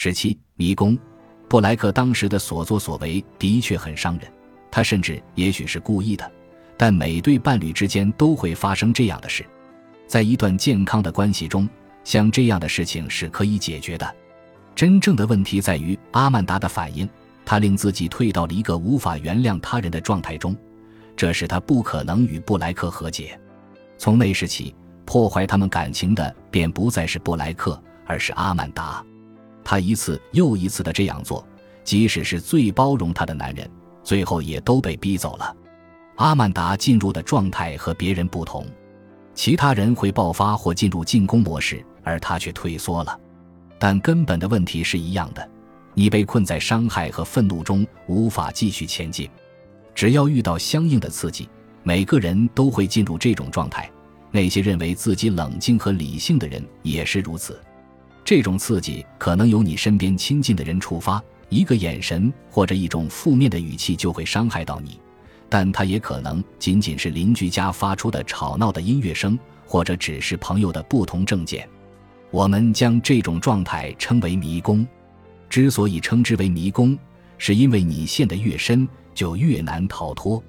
[0.00, 0.96] 十七迷宫，
[1.48, 4.32] 布莱克当时的所作所为的确很伤人，
[4.70, 6.30] 他甚至也许是故意的。
[6.76, 9.44] 但每对伴侣之间都会发生这样的事，
[10.06, 11.68] 在一段健康的关系中，
[12.04, 14.14] 像这样的事情是可以解决的。
[14.72, 17.10] 真正的问题在于阿曼达的反应，
[17.44, 20.56] 他令自己退到了一个无法原谅他人的状态中，
[21.16, 23.36] 这使他不可能与布莱克和解。
[23.98, 29.04] 从那时起，破坏他们感情的便不再是布莱克，而是阿曼达。
[29.68, 31.46] 他一次又一次的这样做，
[31.84, 33.70] 即使是最包容他的男人，
[34.02, 35.54] 最后也都被逼走了。
[36.16, 38.64] 阿曼达进入的状态和别人不同，
[39.34, 43.20] 其他人会爆发或进入进攻模式，而他却退缩了。
[43.78, 45.46] 但根本的问题是一样的：
[45.92, 49.28] 你被困在伤害和愤怒中，无法继续前进。
[49.94, 51.46] 只要遇到相应的刺激，
[51.82, 53.90] 每个人都会进入这种状态。
[54.30, 57.60] 那些认为自己冷静和理性的人也是如此。
[58.28, 61.18] 这种刺激可能由你身边亲近的人触发，
[61.48, 65.00] 一个眼神或者一种负面的语气就会伤害到你。
[65.48, 71.66] 但它也可能仅仅是邻居家发出的吵闹的音乐声，或者只是朋友的不同证件。
[72.30, 74.86] 我们将这种状态称为迷宫。
[75.48, 76.98] 之所以称之为迷宫，
[77.38, 80.44] 是因为你陷得越深，就越难逃脱。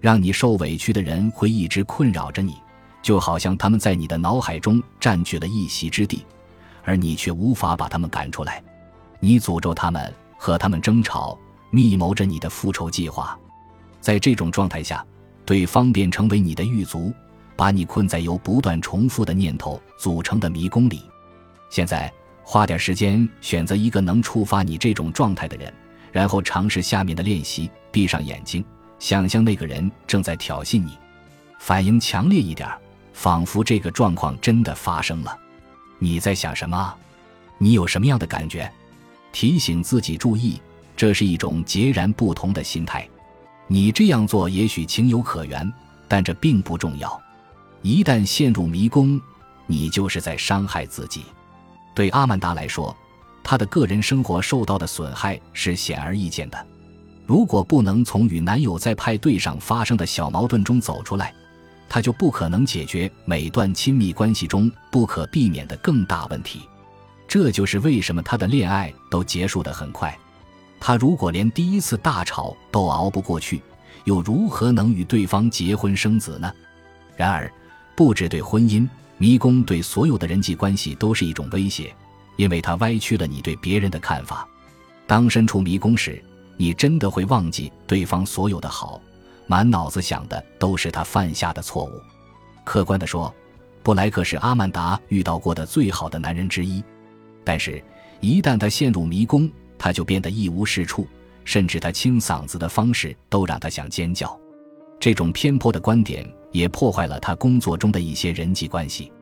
[0.00, 2.54] 让你受委屈的人会一直困扰着你，
[3.02, 6.24] 就好像他们在你的脑海中占据了一席之地，
[6.86, 8.62] 而你却无法把他们赶出来。
[9.20, 11.38] 你诅咒他们，和他们争吵，
[11.70, 13.38] 密谋着你的复仇计划。
[14.00, 15.04] 在这种状态下，
[15.44, 17.12] 对方便成为你的狱卒，
[17.56, 21.02] 把你困在由不断重复的念头组成的迷宫里。
[21.68, 22.12] 现在，
[22.44, 25.74] 花点时间选择一个能触发你这种状态的人，
[26.12, 28.64] 然后尝试下面的练习：闭上眼睛，
[29.00, 30.96] 想象那个人正在挑衅你，
[31.58, 32.68] 反应强烈一点，
[33.12, 35.36] 仿佛这个状况真的发生了。
[35.98, 36.94] 你在想什么？
[37.58, 38.70] 你有什么样的感觉？
[39.32, 40.60] 提醒自己注意，
[40.96, 43.06] 这是一种截然不同的心态。
[43.66, 45.70] 你这样做也许情有可原，
[46.08, 47.20] 但这并不重要。
[47.82, 49.20] 一旦陷入迷宫，
[49.66, 51.24] 你就是在伤害自己。
[51.94, 52.96] 对阿曼达来说，
[53.42, 56.66] 她的个人生活受到的损害是显而易见的。
[57.26, 61.34] 如果不能从与男友在派对上发生的小矛盾中走出来，
[61.88, 66.60] 他就不可能解决每段亲密关系中不可避免的更大问题。
[67.28, 70.16] 这就是为什么他的恋爱都结束得很快。
[70.78, 73.62] 他如果连第一次大吵都熬不过去，
[74.04, 76.52] 又如何能与对方结婚生子呢？
[77.16, 77.50] 然而，
[77.96, 78.88] 不止对婚姻，
[79.18, 81.94] 迷宫对所有的人际关系都是一种威胁，
[82.36, 84.46] 因为它歪曲了你对别人的看法。
[85.06, 86.22] 当身处迷宫时，
[86.56, 89.00] 你真的会忘记对方所有的好，
[89.46, 91.92] 满脑子想的都是他犯下的错误。
[92.64, 93.32] 客观地说，
[93.82, 96.82] 布莱克是阿曼达遇到过的最好的男人之一，
[97.44, 97.82] 但是，
[98.20, 99.48] 一旦他陷入迷宫，
[99.78, 101.06] 他就变得一无是处，
[101.44, 104.38] 甚至他清嗓子的方式都让他想尖叫。
[104.98, 109.12] 这种偏颇的观点也破坏了他工作中的一些人际关系。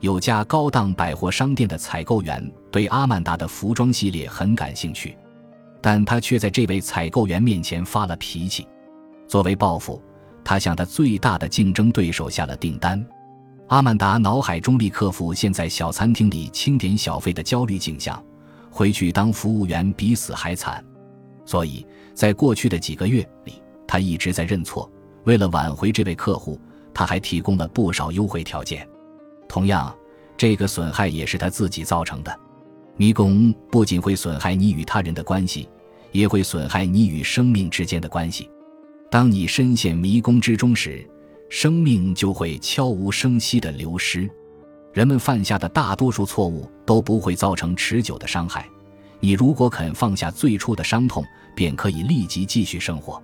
[0.00, 5.16] 有家高档百货商店的采购员对阿曼达的服装系列很感兴趣，
[5.80, 8.68] 但他却在这位采购员面前发了脾气。
[9.26, 10.02] 作为报复，
[10.44, 13.04] 他向他最大的竞争对手下了订单。
[13.68, 18.22] 阿曼达脑海中立克服现在小餐厅里清点小费的焦虑景象。
[18.70, 20.84] 回去当服务员比死还惨，
[21.46, 24.90] 所以在过去的几个月里，他一直在认错。
[25.22, 26.60] 为了挽回这位客户，
[26.92, 28.84] 他还提供了不少优惠条件。
[29.48, 29.94] 同样，
[30.36, 32.36] 这个损害也是他自己造成的。
[32.96, 35.68] 迷宫不仅会损害你与他人的关系，
[36.10, 38.50] 也会损害你与生命之间的关系。
[39.14, 41.08] 当你深陷迷宫之中时，
[41.48, 44.28] 生命就会悄无声息地流失。
[44.92, 48.68] 人们犯下的大多数错误都不会造成持久的伤害。
[49.20, 51.24] 你如果肯放下最初的伤痛，
[51.54, 53.22] 便可以立即继续生活。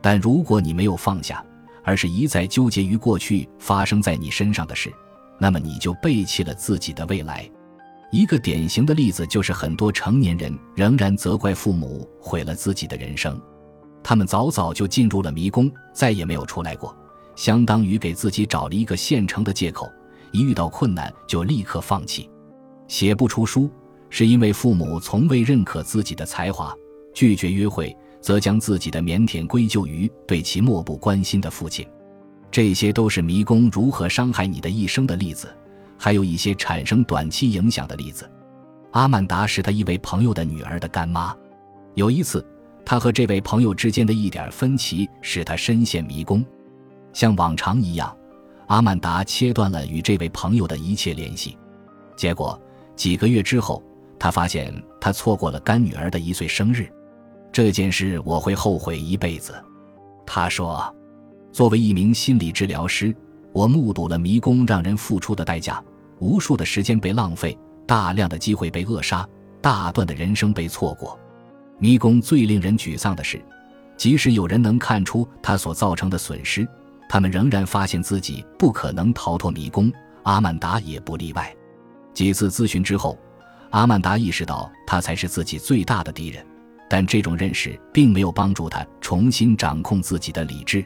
[0.00, 1.44] 但如果你没有放下，
[1.82, 4.88] 而是一再纠结于过去发生在你身上的事，
[5.40, 7.50] 那么你就背弃了自己的未来。
[8.12, 13.36] 一个典型的例子就是很多成年人仍然责怪父母毁了自己的人生。
[14.04, 16.94] 他们早早就进入了迷宫，再也没有出来过，
[17.34, 19.90] 相当于给自己找了一个现成的借口。
[20.30, 22.28] 一遇到困难就立刻放弃，
[22.86, 23.70] 写不出书
[24.10, 26.74] 是因为父母从未认可自己的才华；
[27.14, 31.86] 拒绝约会则将自己的腼腆归咎于对其漠不关心的父亲。
[32.50, 35.48] 这些都是迷宫如何伤害你的一生的例子，
[35.96, 38.30] 还有一些产生短期影响的例子。
[38.90, 41.34] 阿曼达是他一位朋友的女儿的干妈。
[41.94, 42.44] 有一次，
[42.84, 46.44] 他和这位朋友之间的一点分歧使他深陷迷宫，
[47.12, 48.14] 像往常一样。
[48.66, 51.56] 阿曼达切断了与这位朋友的一切联系，
[52.16, 52.60] 结果
[52.96, 53.82] 几个月之后，
[54.18, 56.90] 他发现他错过了干女儿的一岁生日，
[57.52, 59.54] 这件事我会后悔一辈子。
[60.26, 60.94] 他说
[61.52, 63.14] ：“作为一名心理治疗师，
[63.52, 65.82] 我目睹了迷宫让人付出的代价，
[66.18, 69.28] 无数的时间被浪费，大量的机会被扼杀，
[69.60, 71.18] 大段的人生被错过。
[71.84, 73.38] 迷宫最令人沮丧的是，
[73.94, 76.66] 即使有人能看出他所造成的损失，
[77.10, 79.92] 他们仍然发现自己不可能逃脱迷宫。
[80.22, 81.54] 阿曼达也不例外。
[82.14, 83.18] 几次咨询之后，
[83.68, 86.42] 阿曼达意识到他才是自己最大的敌人。”
[86.88, 90.82] 但这种认识并没有帮助他重新掌控自己的理智，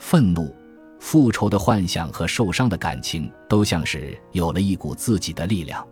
[0.00, 0.52] 愤怒、
[0.98, 5.86] 复仇的幻想和受伤的感情都像是有了一股自己的力量。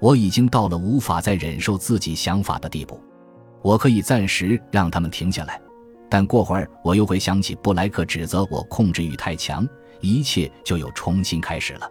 [0.00, 3.00] 我已经到了无法再忍受自己想法的地步。
[3.62, 5.60] 我可以暂时让他们停下来，
[6.08, 9.68] 但过会儿我又会想起布莱克指责我控制欲太强，
[10.00, 11.90] 一切就又重新开始了。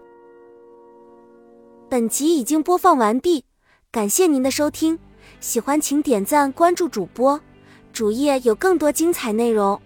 [1.89, 3.45] 本集已经播放完毕，
[3.91, 4.97] 感谢您的收听。
[5.39, 7.39] 喜欢请点赞关注主播，
[7.91, 9.79] 主页有更多精彩内容。